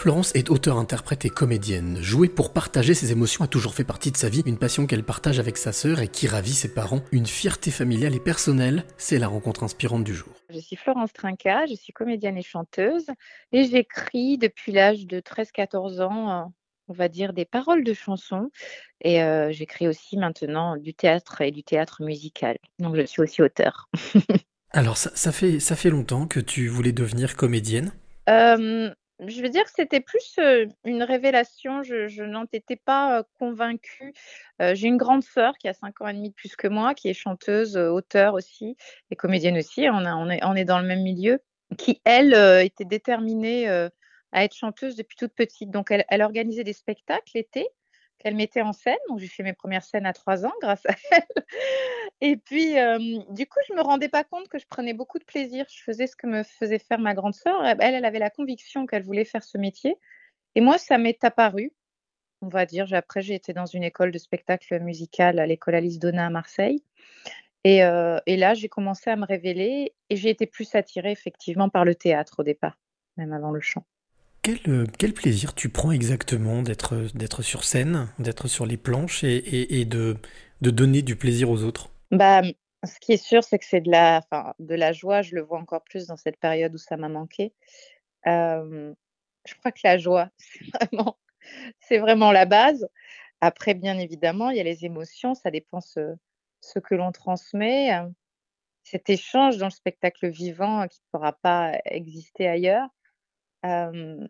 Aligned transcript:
Florence 0.00 0.34
est 0.34 0.48
auteure, 0.48 0.78
interprète 0.78 1.26
et 1.26 1.28
comédienne. 1.28 1.98
Jouer 2.00 2.30
pour 2.30 2.54
partager 2.54 2.94
ses 2.94 3.12
émotions 3.12 3.44
a 3.44 3.46
toujours 3.46 3.74
fait 3.74 3.84
partie 3.84 4.10
de 4.10 4.16
sa 4.16 4.30
vie, 4.30 4.42
une 4.46 4.56
passion 4.56 4.86
qu'elle 4.86 5.02
partage 5.02 5.38
avec 5.38 5.58
sa 5.58 5.72
sœur 5.72 6.00
et 6.00 6.08
qui 6.08 6.26
ravit 6.26 6.54
ses 6.54 6.72
parents. 6.72 7.02
Une 7.12 7.26
fierté 7.26 7.70
familiale 7.70 8.14
et 8.14 8.18
personnelle, 8.18 8.86
c'est 8.96 9.18
la 9.18 9.28
rencontre 9.28 9.62
inspirante 9.62 10.02
du 10.02 10.14
jour. 10.14 10.32
Je 10.48 10.58
suis 10.58 10.76
Florence 10.76 11.12
Trinca, 11.12 11.66
je 11.66 11.74
suis 11.74 11.92
comédienne 11.92 12.38
et 12.38 12.42
chanteuse 12.42 13.08
et 13.52 13.64
j'écris 13.64 14.38
depuis 14.38 14.72
l'âge 14.72 15.06
de 15.06 15.20
13-14 15.20 16.00
ans, 16.00 16.30
euh, 16.30 16.44
on 16.88 16.94
va 16.94 17.08
dire, 17.08 17.34
des 17.34 17.44
paroles 17.44 17.84
de 17.84 17.92
chansons. 17.92 18.48
Et 19.02 19.22
euh, 19.22 19.52
j'écris 19.52 19.86
aussi 19.86 20.16
maintenant 20.16 20.78
du 20.78 20.94
théâtre 20.94 21.42
et 21.42 21.50
du 21.50 21.62
théâtre 21.62 22.02
musical. 22.02 22.56
Donc 22.78 22.96
je 22.96 23.04
suis 23.04 23.20
aussi 23.20 23.42
auteur. 23.42 23.90
Alors 24.70 24.96
ça, 24.96 25.30
fait, 25.30 25.60
ça 25.60 25.76
fait 25.76 25.90
longtemps 25.90 26.26
que 26.26 26.40
tu 26.40 26.68
voulais 26.68 26.92
devenir 26.92 27.36
comédienne? 27.36 27.92
Euh, 28.30 28.94
je 29.26 29.42
veux 29.42 29.48
dire 29.48 29.64
que 29.64 29.70
c'était 29.74 30.00
plus 30.00 30.38
une 30.84 31.02
révélation. 31.02 31.82
Je, 31.82 32.22
n'en 32.22 32.44
étais 32.52 32.76
pas 32.76 33.24
convaincue. 33.38 34.12
J'ai 34.60 34.88
une 34.88 34.96
grande 34.96 35.22
sœur 35.22 35.56
qui 35.58 35.68
a 35.68 35.74
5 35.74 36.00
ans 36.00 36.08
et 36.08 36.14
demi 36.14 36.30
de 36.30 36.34
plus 36.34 36.56
que 36.56 36.68
moi, 36.68 36.94
qui 36.94 37.08
est 37.08 37.14
chanteuse, 37.14 37.76
auteure 37.76 38.34
aussi, 38.34 38.76
et 39.10 39.16
comédienne 39.16 39.58
aussi. 39.58 39.86
On, 39.90 40.30
est, 40.56 40.64
dans 40.64 40.78
le 40.78 40.86
même 40.86 41.02
milieu. 41.02 41.40
Qui, 41.78 42.00
elle, 42.04 42.34
était 42.64 42.84
déterminée 42.84 43.68
à 43.68 44.44
être 44.44 44.54
chanteuse 44.54 44.96
depuis 44.96 45.16
toute 45.16 45.34
petite. 45.34 45.70
Donc, 45.70 45.90
elle, 45.90 46.04
elle 46.08 46.22
organisait 46.22 46.64
des 46.64 46.72
spectacles 46.72 47.30
l'été 47.34 47.66
qu'elle 48.18 48.36
mettait 48.36 48.62
en 48.62 48.72
scène. 48.72 48.98
Donc, 49.08 49.18
j'ai 49.18 49.28
fait 49.28 49.42
mes 49.42 49.52
premières 49.52 49.84
scènes 49.84 50.06
à 50.06 50.12
trois 50.12 50.44
ans 50.46 50.52
grâce 50.60 50.84
à 50.86 50.94
elle. 51.10 51.44
Et 52.22 52.36
puis, 52.36 52.74
du 53.30 53.46
coup, 53.46 53.58
je 53.68 53.74
me 53.74 53.80
rendais 53.80 54.08
pas 54.08 54.24
compte 54.24 54.48
que 54.48 54.58
je 54.58 54.66
prenais 54.66 54.92
beaucoup 54.92 55.18
de 55.18 55.24
plaisir. 55.24 55.64
Je 55.70 55.82
faisais 55.82 56.06
ce 56.06 56.16
que 56.16 56.26
me 56.26 56.42
faisait 56.42 56.78
faire 56.78 56.98
ma 56.98 57.14
grande 57.14 57.34
sœur. 57.34 57.64
Elle, 57.64 57.94
elle 57.94 58.04
avait 58.04 58.18
la 58.18 58.30
conviction 58.30 58.86
qu'elle 58.86 59.02
voulait 59.02 59.24
faire 59.24 59.42
ce 59.42 59.56
métier. 59.56 59.96
Et 60.54 60.60
moi, 60.60 60.78
ça 60.78 60.98
m'est 60.98 61.22
apparu, 61.24 61.72
on 62.42 62.48
va 62.48 62.66
dire. 62.66 62.92
Après, 62.92 63.22
j'ai 63.22 63.34
été 63.34 63.52
dans 63.52 63.66
une 63.66 63.84
école 63.84 64.10
de 64.10 64.18
spectacle 64.18 64.78
musical 64.80 65.38
à 65.38 65.46
l'école 65.46 65.74
Alice 65.74 65.98
Donna 65.98 66.26
à 66.26 66.30
Marseille. 66.30 66.82
Et, 67.64 67.80
là, 67.80 68.54
j'ai 68.54 68.68
commencé 68.68 69.10
à 69.10 69.16
me 69.16 69.26
révéler 69.26 69.94
et 70.08 70.16
j'ai 70.16 70.30
été 70.30 70.46
plus 70.46 70.74
attirée 70.74 71.12
effectivement 71.12 71.68
par 71.68 71.84
le 71.84 71.94
théâtre 71.94 72.36
au 72.38 72.42
départ, 72.42 72.78
même 73.16 73.32
avant 73.32 73.50
le 73.50 73.60
chant. 73.60 73.84
Quel, 74.42 75.12
plaisir 75.12 75.54
tu 75.54 75.68
prends 75.68 75.92
exactement 75.92 76.62
d'être, 76.62 77.42
sur 77.42 77.64
scène, 77.64 78.08
d'être 78.18 78.48
sur 78.48 78.64
les 78.64 78.78
planches 78.78 79.22
et, 79.22 79.84
de, 79.84 80.16
donner 80.62 81.02
du 81.02 81.16
plaisir 81.16 81.50
aux 81.50 81.62
autres? 81.62 81.89
Bah, 82.10 82.42
Ce 82.84 82.98
qui 83.00 83.12
est 83.12 83.22
sûr, 83.22 83.44
c'est 83.44 83.58
que 83.58 83.64
c'est 83.64 83.80
de 83.80 83.90
la, 83.90 84.22
de 84.58 84.74
la 84.74 84.92
joie. 84.92 85.22
Je 85.22 85.34
le 85.34 85.42
vois 85.42 85.58
encore 85.58 85.84
plus 85.84 86.06
dans 86.06 86.16
cette 86.16 86.38
période 86.38 86.74
où 86.74 86.78
ça 86.78 86.96
m'a 86.96 87.08
manqué. 87.08 87.52
Euh, 88.26 88.94
je 89.46 89.54
crois 89.54 89.72
que 89.72 89.80
la 89.84 89.98
joie, 89.98 90.30
c'est 90.38 90.64
vraiment, 90.72 91.18
c'est 91.80 91.98
vraiment 91.98 92.32
la 92.32 92.46
base. 92.46 92.88
Après, 93.40 93.74
bien 93.74 93.98
évidemment, 93.98 94.50
il 94.50 94.58
y 94.58 94.60
a 94.60 94.64
les 94.64 94.84
émotions, 94.84 95.34
ça 95.34 95.50
dépend 95.50 95.80
ce, 95.80 96.16
que 96.84 96.94
l'on 96.94 97.12
transmet. 97.12 97.90
Cet 98.82 99.08
échange 99.10 99.58
dans 99.58 99.66
le 99.66 99.70
spectacle 99.70 100.28
vivant 100.28 100.86
qui 100.88 101.00
ne 101.00 101.18
pourra 101.18 101.32
pas 101.32 101.78
exister 101.84 102.48
ailleurs. 102.48 102.88
Euh, 103.64 104.26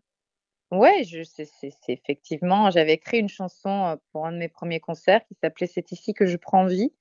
ouais, 0.70 1.04
je 1.04 1.22
c'est 1.22 1.44
c'est 1.44 1.72
effectivement 1.88 2.70
j'avais 2.70 2.94
écrit 2.94 3.18
une 3.18 3.28
chanson, 3.28 3.98
pour 4.12 4.26
un 4.26 4.32
de 4.32 4.38
mes 4.38 4.48
premiers 4.48 4.80
concerts 4.80 5.24
qui 5.26 5.34
s'appelait 5.34 5.68
«C'est 5.68 5.92
ici 5.92 6.14
que 6.14 6.26
je 6.26 6.36
prends 6.36 6.66
vie». 6.66 6.92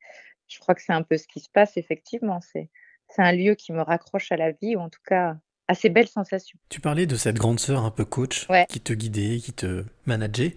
Je 0.49 0.59
crois 0.59 0.75
que 0.75 0.81
c'est 0.81 0.93
un 0.93 1.03
peu 1.03 1.17
ce 1.17 1.27
qui 1.27 1.39
se 1.39 1.49
passe 1.49 1.77
effectivement, 1.77 2.41
c'est 2.41 2.69
un 3.17 3.31
lieu 3.31 3.55
qui 3.55 3.71
me 3.71 3.81
raccroche 3.81 4.31
à 4.31 4.37
la 4.37 4.51
vie 4.51 4.75
ou 4.75 4.79
en 4.79 4.89
tout 4.89 5.01
cas 5.05 5.37
à 5.67 5.75
ces 5.75 5.89
belles 5.89 6.07
sensations. 6.07 6.57
Tu 6.69 6.81
parlais 6.81 7.05
de 7.05 7.15
cette 7.15 7.37
grande 7.37 7.59
sœur 7.59 7.85
un 7.85 7.91
peu 7.91 8.03
coach 8.03 8.47
qui 8.67 8.81
te 8.81 8.91
guidait, 8.91 9.37
qui 9.37 9.53
te 9.53 9.85
manageait. 10.05 10.55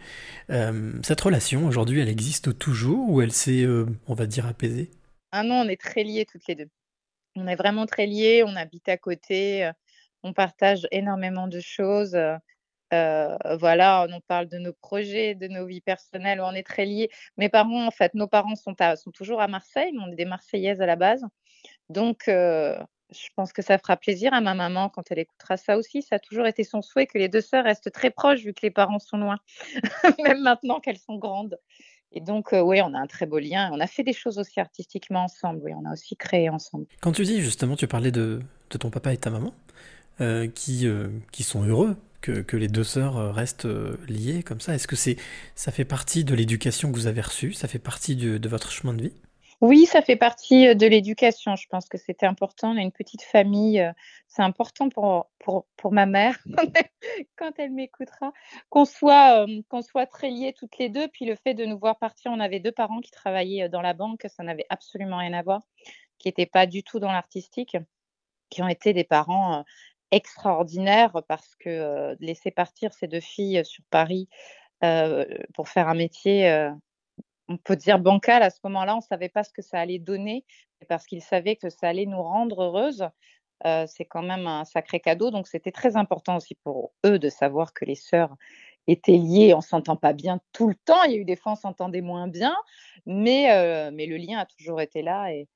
cette 0.48 1.20
relation 1.20 1.66
aujourd'hui, 1.66 2.00
elle 2.00 2.08
existe 2.08 2.58
toujours 2.58 3.10
ou 3.10 3.20
elle 3.20 3.32
s'est, 3.32 3.66
on 4.06 4.14
va 4.14 4.26
dire, 4.26 4.46
apaisée? 4.46 4.90
Ah 5.30 5.42
non, 5.42 5.56
on 5.56 5.68
est 5.68 5.80
très 5.80 6.02
liés 6.02 6.26
toutes 6.30 6.46
les 6.48 6.54
deux 6.54 6.68
On 7.36 7.46
est 7.46 7.56
vraiment 7.56 7.84
très 7.84 8.06
liés, 8.06 8.42
on 8.46 8.56
habite 8.56 8.88
à 8.88 8.96
côté, 8.96 9.70
on 10.22 10.32
partage 10.32 10.86
énormément 10.90 11.46
de 11.46 11.60
choses. 11.60 12.16
Voilà, 12.92 14.06
on 14.10 14.20
parle 14.20 14.48
de 14.48 14.58
nos 14.58 14.72
projets, 14.72 15.34
de 15.34 15.48
nos 15.48 15.66
vies 15.66 15.80
personnelles, 15.80 16.40
on 16.40 16.52
est 16.52 16.62
très 16.62 16.84
liés. 16.84 17.10
Mes 17.36 17.48
parents, 17.48 17.86
en 17.86 17.90
fait, 17.90 18.14
nos 18.14 18.26
parents 18.26 18.54
sont, 18.54 18.74
toujours 19.12 19.40
à 19.40 19.48
Marseille, 19.48 19.92
on 20.00 20.12
est 20.12 20.16
des 20.16 20.24
Marseillaises 20.24 20.80
à 20.80 20.86
la 20.86 20.96
base. 20.96 21.24
Donc, 21.88 22.24
je 22.26 23.28
pense 23.36 23.52
que 23.52 23.62
ça 23.62 23.78
fera 23.78 23.96
plaisir 23.96 24.32
à 24.32 24.40
ma 24.40 24.54
maman 24.54 24.88
quand 24.88 25.10
elle 25.10 25.18
écoutera 25.18 25.56
ça 25.56 25.76
aussi. 25.76 26.02
Ça 26.02 26.16
a 26.16 26.18
toujours 26.18 26.46
été 26.46 26.64
son 26.64 26.82
souhait 26.82 27.06
que 27.06 27.18
les 27.18 27.28
deux 27.28 27.40
sœurs 27.40 27.64
restent 27.64 27.92
très 27.92 28.10
proches 28.10 28.40
vu 28.40 28.52
que 28.52 28.62
les 28.62 28.70
parents 28.70 28.98
sont 28.98 29.18
loin, 29.18 29.38
même 30.22 30.42
maintenant 30.42 30.80
qu'elles 30.80 30.98
sont 30.98 31.16
grandes. 31.16 31.58
Et 32.14 32.20
donc, 32.20 32.50
oui, 32.52 32.82
on 32.82 32.92
a 32.94 32.98
un 32.98 33.06
très 33.06 33.24
beau 33.24 33.38
lien. 33.38 33.70
On 33.72 33.80
a 33.80 33.86
fait 33.86 34.02
des 34.02 34.12
choses 34.12 34.38
aussi 34.38 34.60
artistiquement 34.60 35.24
ensemble. 35.24 35.60
Oui, 35.64 35.72
on 35.74 35.88
a 35.88 35.92
aussi 35.92 36.14
créé 36.16 36.50
ensemble. 36.50 36.86
Quand 37.00 37.12
tu 37.12 37.24
dis 37.24 37.40
justement, 37.40 37.74
tu 37.74 37.86
parlais 37.86 38.10
de, 38.10 38.40
de 38.70 38.78
ton 38.78 38.90
papa 38.90 39.14
et 39.14 39.16
ta 39.16 39.30
maman. 39.30 39.54
Euh, 40.20 40.46
euh, 40.84 41.08
qui 41.32 41.42
sont 41.42 41.64
heureux 41.64 41.96
que, 42.22 42.56
les 42.56 42.68
deux 42.68 42.84
sœurs 42.84 43.18
euh, 43.18 43.32
restent 43.32 43.68
liées 44.08 44.42
comme 44.42 44.60
ça 44.60 44.74
Est-ce 44.74 44.86
que 44.86 44.96
c'est, 44.96 45.16
ça 45.54 45.72
fait 45.72 45.84
partie 45.84 46.24
de 46.24 46.34
l'éducation 46.34 46.90
que 46.90 46.96
vous 46.96 47.06
avez 47.06 47.20
reçue? 47.20 47.52
Ça 47.52 47.68
fait 47.68 47.78
partie 47.78 48.16
de 48.16 48.48
votre 48.48 48.70
chemin 48.70 48.94
de 48.94 49.02
vie? 49.02 49.12
Oui, 49.62 49.86
ça 49.86 50.02
fait 50.02 50.16
partie 50.16 50.74
de 50.74 50.86
l'éducation. 50.88 51.54
Je 51.54 51.68
pense 51.68 51.88
que 51.88 51.96
c'était 51.96 52.26
important. 52.26 52.72
On 52.72 52.76
a 52.76 52.80
une 52.80 52.90
petite 52.90 53.22
famille. 53.22 53.80
C'est 54.26 54.42
important 54.42 54.88
pour, 54.88 55.30
pour, 55.38 55.66
pour 55.76 55.92
ma 55.92 56.04
mère, 56.04 56.36
quand 57.36 57.52
elle 57.58 57.70
m'écoutera, 57.70 58.32
qu'on 58.70 58.84
soit, 58.84 59.46
qu'on 59.68 59.82
soit 59.82 60.06
très 60.06 60.30
liés 60.30 60.52
toutes 60.58 60.78
les 60.78 60.88
deux. 60.88 61.06
Puis 61.06 61.26
le 61.26 61.36
fait 61.36 61.54
de 61.54 61.64
nous 61.64 61.78
voir 61.78 61.96
partir, 62.00 62.32
on 62.32 62.40
avait 62.40 62.58
deux 62.58 62.72
parents 62.72 62.98
qui 63.00 63.12
travaillaient 63.12 63.68
dans 63.68 63.82
la 63.82 63.94
banque. 63.94 64.26
Ça 64.36 64.42
n'avait 64.42 64.66
absolument 64.68 65.18
rien 65.18 65.32
à 65.32 65.42
voir, 65.42 65.62
qui 66.18 66.26
n'étaient 66.26 66.46
pas 66.46 66.66
du 66.66 66.82
tout 66.82 66.98
dans 66.98 67.12
l'artistique, 67.12 67.76
qui 68.50 68.62
ont 68.62 68.68
été 68.68 68.92
des 68.92 69.04
parents 69.04 69.64
extraordinaire 70.12 71.22
parce 71.26 71.56
que 71.56 72.16
laisser 72.20 72.52
partir 72.52 72.92
ces 72.92 73.08
deux 73.08 73.20
filles 73.20 73.64
sur 73.64 73.82
Paris 73.90 74.28
pour 75.54 75.68
faire 75.68 75.88
un 75.88 75.94
métier, 75.94 76.70
on 77.48 77.56
peut 77.56 77.76
dire 77.76 77.98
bancal 77.98 78.42
à 78.42 78.50
ce 78.50 78.60
moment-là, 78.64 78.94
on 78.94 78.98
ne 78.98 79.02
savait 79.02 79.28
pas 79.28 79.42
ce 79.42 79.52
que 79.52 79.62
ça 79.62 79.80
allait 79.80 79.98
donner, 79.98 80.44
parce 80.88 81.06
qu'ils 81.06 81.22
savaient 81.22 81.56
que 81.56 81.70
ça 81.70 81.88
allait 81.88 82.06
nous 82.06 82.22
rendre 82.22 82.62
heureuses. 82.62 83.08
c'est 83.86 84.04
quand 84.04 84.22
même 84.22 84.46
un 84.46 84.64
sacré 84.64 85.00
cadeau, 85.00 85.30
donc 85.30 85.48
c'était 85.48 85.72
très 85.72 85.96
important 85.96 86.36
aussi 86.36 86.54
pour 86.56 86.92
eux 87.06 87.18
de 87.18 87.28
savoir 87.28 87.72
que 87.72 87.84
les 87.84 87.94
sœurs 87.94 88.36
étaient 88.86 89.12
liées. 89.12 89.54
On 89.54 89.60
s'entend 89.60 89.96
pas 89.96 90.12
bien 90.12 90.40
tout 90.52 90.68
le 90.68 90.74
temps. 90.74 91.02
Il 91.04 91.12
y 91.12 91.14
a 91.14 91.18
eu 91.18 91.24
des 91.24 91.36
fois 91.36 91.52
on 91.52 91.56
s'entendait 91.56 92.00
moins 92.00 92.28
bien, 92.28 92.56
mais 93.06 93.90
mais 93.92 94.06
le 94.06 94.16
lien 94.16 94.38
a 94.38 94.46
toujours 94.46 94.80
été 94.80 95.02
là 95.02 95.32
et, 95.32 95.48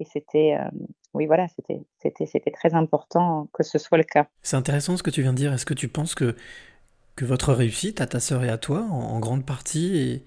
et 0.00 0.04
c'était 0.04 0.56
oui, 1.14 1.26
voilà, 1.26 1.46
c'était, 1.48 1.80
c'était, 2.02 2.26
c'était 2.26 2.50
très 2.50 2.74
important 2.74 3.48
que 3.52 3.62
ce 3.62 3.78
soit 3.78 3.98
le 3.98 4.04
cas. 4.04 4.26
C'est 4.42 4.56
intéressant 4.56 4.96
ce 4.96 5.02
que 5.02 5.10
tu 5.10 5.22
viens 5.22 5.32
de 5.32 5.38
dire. 5.38 5.52
Est-ce 5.52 5.64
que 5.64 5.74
tu 5.74 5.86
penses 5.88 6.16
que, 6.16 6.36
que 7.14 7.24
votre 7.24 7.52
réussite, 7.52 8.00
à 8.00 8.06
ta 8.06 8.18
sœur 8.18 8.42
et 8.44 8.48
à 8.48 8.58
toi, 8.58 8.82
en, 8.82 9.20
grande 9.20 9.46
partie, 9.46 9.96
est, 9.96 10.24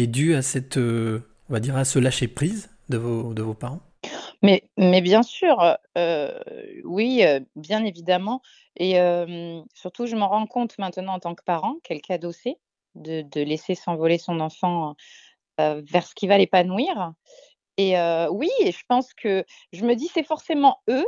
est, 0.00 0.06
due 0.06 0.34
à 0.34 0.42
cette, 0.42 0.76
euh, 0.76 1.26
on 1.48 1.54
va 1.54 1.60
dire, 1.60 1.74
à 1.76 1.86
ce 1.86 1.98
lâcher 1.98 2.28
prise 2.28 2.70
de 2.90 2.98
vos, 2.98 3.32
de 3.32 3.42
vos 3.42 3.54
parents? 3.54 3.80
Mais, 4.42 4.64
mais 4.76 5.00
bien 5.00 5.22
sûr, 5.22 5.76
euh, 5.96 6.38
oui, 6.84 7.24
euh, 7.24 7.40
bien 7.56 7.82
évidemment. 7.84 8.42
Et 8.78 8.96
surtout, 9.72 10.04
je 10.04 10.16
m'en 10.16 10.28
rends 10.28 10.46
compte 10.46 10.76
maintenant 10.78 11.14
en 11.14 11.18
tant 11.18 11.34
que 11.34 11.42
parent, 11.42 11.76
quel 11.82 12.02
cadeau 12.02 12.30
c'est 12.30 12.58
de, 12.94 13.22
de 13.22 13.40
laisser 13.40 13.74
s'envoler 13.74 14.18
son 14.18 14.38
enfant 14.38 14.96
vers 15.56 16.06
ce 16.06 16.14
qui 16.14 16.26
va 16.26 16.36
l'épanouir. 16.36 17.14
Et 17.76 17.94
oui, 18.30 18.50
je 18.64 18.82
pense 18.88 19.12
que 19.14 19.44
je 19.72 19.84
me 19.84 19.94
dis, 19.94 20.08
c'est 20.08 20.22
forcément 20.22 20.78
eux, 20.88 21.06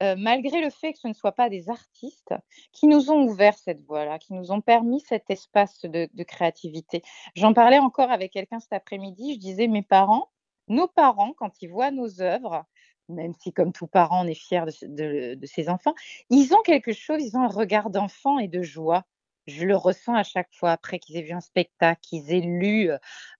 malgré 0.00 0.60
le 0.60 0.70
fait 0.70 0.92
que 0.92 0.98
ce 0.98 1.08
ne 1.08 1.14
soient 1.14 1.32
pas 1.32 1.48
des 1.48 1.70
artistes, 1.70 2.34
qui 2.72 2.86
nous 2.86 3.10
ont 3.10 3.22
ouvert 3.24 3.56
cette 3.56 3.82
voie-là, 3.86 4.18
qui 4.18 4.34
nous 4.34 4.52
ont 4.52 4.60
permis 4.60 5.00
cet 5.00 5.30
espace 5.30 5.82
de, 5.84 6.22
créativité. 6.24 7.02
J'en 7.34 7.54
parlais 7.54 7.78
encore 7.78 8.10
avec 8.10 8.32
quelqu'un 8.32 8.60
cet 8.60 8.72
après-midi, 8.72 9.34
je 9.34 9.38
disais, 9.38 9.66
mes 9.66 9.82
parents, 9.82 10.30
nos 10.68 10.88
parents, 10.88 11.32
quand 11.32 11.62
ils 11.62 11.68
voient 11.68 11.90
nos 11.90 12.20
œuvres, 12.20 12.64
même 13.08 13.34
si 13.40 13.52
comme 13.52 13.72
tout 13.72 13.86
parent, 13.86 14.24
on 14.24 14.28
est 14.28 14.34
fier 14.34 14.66
de 14.66 15.46
ses 15.46 15.68
enfants, 15.68 15.94
ils 16.30 16.54
ont 16.54 16.62
quelque 16.62 16.92
chose, 16.92 17.22
ils 17.22 17.36
ont 17.36 17.42
un 17.42 17.48
regard 17.48 17.90
d'enfant 17.90 18.38
et 18.38 18.48
de 18.48 18.62
joie 18.62 19.04
je 19.46 19.64
le 19.64 19.76
ressens 19.76 20.14
à 20.14 20.22
chaque 20.22 20.52
fois 20.52 20.72
après 20.72 20.98
qu'ils 20.98 21.16
aient 21.16 21.22
vu 21.22 21.32
un 21.32 21.40
spectacle, 21.40 22.00
qu'ils 22.02 22.32
aient 22.32 22.40
lu 22.40 22.90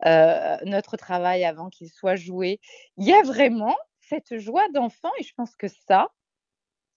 notre 0.04 0.96
travail 0.96 1.44
avant 1.44 1.68
qu'il 1.70 1.90
soit 1.90 2.16
joué. 2.16 2.60
Il 2.96 3.06
y 3.06 3.12
a 3.12 3.22
vraiment 3.22 3.76
cette 4.00 4.38
joie 4.38 4.68
d'enfant 4.72 5.10
et 5.18 5.22
je 5.22 5.32
pense 5.34 5.56
que 5.56 5.68
ça, 5.68 6.08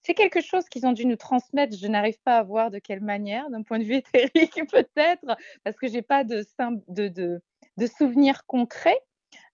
c'est 0.02 0.14
quelque 0.14 0.40
chose 0.40 0.64
qu'ils 0.68 0.86
ont 0.86 0.92
dû 0.92 1.06
nous 1.06 1.16
transmettre. 1.16 1.76
Je 1.76 1.86
n'arrive 1.86 2.18
pas 2.24 2.38
à 2.38 2.42
voir 2.42 2.70
de 2.70 2.78
quelle 2.78 3.00
manière, 3.00 3.50
d'un 3.50 3.62
point 3.62 3.78
de 3.78 3.84
vue 3.84 3.96
éthérique 4.14 4.60
peut-être, 4.70 5.36
parce 5.64 5.76
que 5.76 5.88
j'ai 5.88 6.02
pas 6.02 6.24
de, 6.24 6.44
de, 6.88 7.08
de, 7.08 7.42
de 7.76 7.86
souvenirs 7.86 8.46
concrets, 8.46 9.00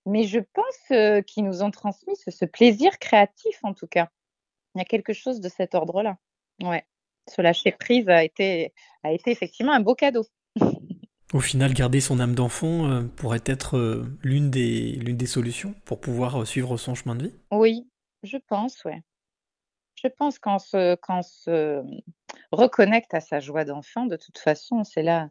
mais 0.07 0.25
je 0.25 0.39
pense 0.39 1.25
qu'ils 1.27 1.45
nous 1.45 1.63
ont 1.63 1.71
transmis 1.71 2.17
ce, 2.17 2.31
ce, 2.31 2.45
plaisir 2.45 2.99
créatif 2.99 3.59
en 3.63 3.75
tout 3.75 3.87
cas. 3.87 4.09
Il 4.75 4.79
y 4.79 4.83
a 4.83 4.85
quelque 4.85 5.13
chose 5.13 5.41
de 5.41 5.49
cet 5.49 5.75
ordre-là. 5.75 6.19
Ouais. 6.63 6.85
Ce 7.29 7.43
lâcher 7.43 7.73
prise 7.73 8.09
a 8.09 8.23
été, 8.23 8.73
a 9.03 9.13
été 9.13 9.31
effectivement 9.31 9.73
un 9.73 9.81
beau 9.81 9.95
cadeau. 9.95 10.27
Au 11.33 11.41
final, 11.41 11.75
garder 11.75 12.01
son 12.01 12.21
âme 12.21 12.37
d'enfant 12.37 12.89
euh, 12.89 13.03
pourrait 13.03 13.43
être 13.45 13.77
euh, 13.77 14.07
l'une 14.23 14.51
des, 14.51 14.93
l'une 14.93 15.17
des 15.17 15.27
solutions 15.27 15.75
pour 15.85 16.01
pouvoir 16.01 16.43
euh, 16.43 16.45
suivre 16.45 16.77
son 16.77 16.95
chemin 16.95 17.17
de 17.17 17.25
vie 17.25 17.35
Oui, 17.51 17.89
je 18.23 18.37
pense, 18.37 18.85
ouais. 18.85 19.03
Je 20.01 20.07
pense 20.07 20.39
qu'on 20.39 20.61
se, 20.61 20.95
qu'on 20.97 21.23
se 21.23 21.83
reconnecte 22.53 23.15
à 23.15 23.21
sa 23.21 23.41
joie 23.41 23.65
d'enfant, 23.65 24.07
de 24.07 24.17
toute 24.17 24.39
façon, 24.39 24.85
c'est 24.85 25.03
là 25.03 25.29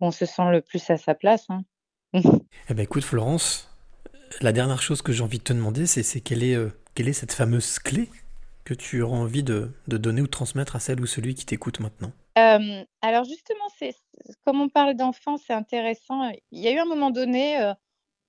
où 0.00 0.06
on 0.06 0.10
se 0.12 0.26
sent 0.26 0.50
le 0.52 0.60
plus 0.60 0.88
à 0.90 0.96
sa 0.96 1.14
place. 1.14 1.46
Hein. 1.48 1.64
eh 2.14 2.74
ben 2.74 2.82
écoute 2.82 3.02
Florence, 3.02 3.68
la 4.42 4.52
dernière 4.52 4.82
chose 4.82 5.02
que 5.02 5.12
j'ai 5.12 5.24
envie 5.24 5.38
de 5.38 5.44
te 5.44 5.52
demander, 5.52 5.86
c'est, 5.86 6.04
c'est 6.04 6.20
quelle, 6.20 6.44
est, 6.44 6.56
quelle 6.94 7.08
est 7.08 7.14
cette 7.14 7.32
fameuse 7.32 7.80
clé 7.80 8.08
que 8.64 8.74
tu 8.74 9.02
auras 9.02 9.16
envie 9.16 9.42
de, 9.42 9.72
donner 9.86 10.20
ou 10.20 10.26
de 10.26 10.30
transmettre 10.30 10.76
à 10.76 10.80
celle 10.80 11.00
ou 11.00 11.06
celui 11.06 11.34
qui 11.34 11.46
t'écoute 11.46 11.80
maintenant 11.80 12.12
alors 12.34 13.24
justement, 13.24 13.68
c'est 13.78 13.94
comme 14.44 14.60
on 14.60 14.68
parle 14.70 14.94
d'enfants, 14.94 15.36
c'est 15.36 15.52
intéressant. 15.52 16.30
Il 16.50 16.60
y 16.60 16.68
a 16.68 16.72
eu 16.72 16.78
un 16.78 16.86
moment 16.86 17.10
donné, 17.10 17.72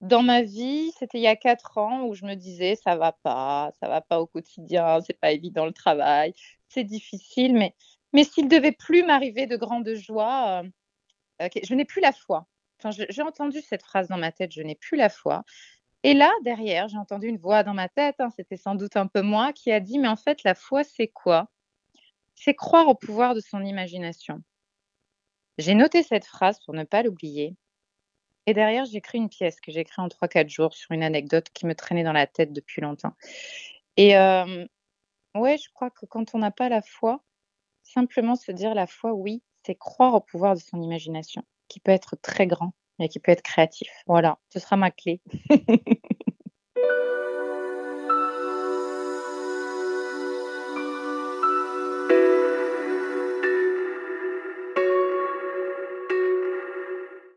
dans 0.01 0.21
ma 0.21 0.41
vie, 0.41 0.91
c'était 0.99 1.19
il 1.19 1.23
y 1.23 1.27
a 1.27 1.37
4 1.37 1.77
ans 1.77 2.03
où 2.03 2.13
je 2.13 2.25
me 2.25 2.35
disais: 2.35 2.75
«Ça 2.75 2.97
va 2.97 3.13
pas, 3.13 3.71
ça 3.79 3.87
va 3.87 4.01
pas 4.01 4.19
au 4.19 4.27
quotidien, 4.27 4.99
c'est 5.01 5.17
pas 5.17 5.31
évident 5.31 5.65
le 5.65 5.71
travail, 5.71 6.33
c'est 6.67 6.83
difficile, 6.83 7.53
mais 7.53 7.73
mais 8.11 8.25
s'il 8.25 8.49
devait 8.49 8.73
plus 8.73 9.03
m'arriver 9.03 9.47
de 9.47 9.55
grandes 9.55 9.93
joies, 9.93 10.63
je 11.39 11.73
n'ai 11.73 11.85
plus 11.85 12.01
la 12.01 12.11
foi». 12.11 12.45
J'ai 13.09 13.21
entendu 13.21 13.61
cette 13.61 13.83
phrase 13.83 14.09
dans 14.09 14.17
ma 14.17 14.33
tête: 14.33 14.51
«Je 14.51 14.61
n'ai 14.61 14.75
plus 14.75 14.97
la 14.97 15.07
foi» 15.07 15.43
et 16.03 16.13
là, 16.13 16.31
derrière, 16.43 16.87
j'ai 16.87 16.97
entendu 16.97 17.27
une 17.27 17.37
voix 17.37 17.63
dans 17.63 17.73
ma 17.73 17.89
tête, 17.89 18.15
hein, 18.19 18.29
c'était 18.35 18.57
sans 18.57 18.75
doute 18.75 18.97
un 18.97 19.07
peu 19.07 19.21
moi, 19.21 19.53
qui 19.53 19.71
a 19.71 19.79
dit: 19.79 19.99
«Mais 19.99 20.07
en 20.07 20.15
fait, 20.15 20.43
la 20.43 20.55
foi, 20.55 20.83
c'est 20.83 21.07
quoi?» 21.07 21.49
c'est 22.35 22.53
croire 22.55 22.87
au 22.87 22.95
pouvoir 22.95 23.35
de 23.35 23.39
son 23.39 23.63
imagination. 23.63 24.43
J'ai 25.57 25.75
noté 25.75 26.03
cette 26.03 26.25
phrase 26.25 26.59
pour 26.65 26.73
ne 26.73 26.83
pas 26.83 27.03
l'oublier. 27.03 27.55
Et 28.45 28.53
derrière, 28.53 28.85
j'ai 28.85 28.97
écrit 28.97 29.19
une 29.19 29.29
pièce 29.29 29.61
que 29.61 29.71
j'ai 29.71 29.81
écrite 29.81 29.99
en 29.99 30.07
3-4 30.07 30.49
jours 30.49 30.73
sur 30.73 30.91
une 30.91 31.03
anecdote 31.03 31.47
qui 31.53 31.65
me 31.65 31.75
traînait 31.75 32.03
dans 32.03 32.13
la 32.13 32.27
tête 32.27 32.51
depuis 32.51 32.81
longtemps. 32.81 33.13
Et 33.95 34.17
euh, 34.17 34.65
ouais, 35.35 35.57
je 35.57 35.69
crois 35.73 35.91
que 35.91 36.05
quand 36.05 36.35
on 36.35 36.39
n'a 36.39 36.51
pas 36.51 36.69
la 36.69 36.81
foi, 36.81 37.23
simplement 37.83 38.35
se 38.35 38.51
dire 38.51 38.75
la 38.75 38.87
foi, 38.87 39.13
oui, 39.13 39.43
c'est 39.65 39.75
croire 39.75 40.15
au 40.15 40.21
pouvoir 40.21 40.55
de 40.55 40.61
son 40.61 40.81
imagination, 40.81 41.43
qui 41.69 41.79
peut 41.79 41.91
être 41.91 42.17
très 42.21 42.47
grand 42.47 42.73
et 42.99 43.09
qui 43.09 43.19
peut 43.19 43.31
être 43.31 43.41
créatif. 43.41 43.89
Voilà, 44.07 44.37
ce 44.49 44.59
sera 44.59 44.77
ma 44.77 44.91
clé. 44.91 45.21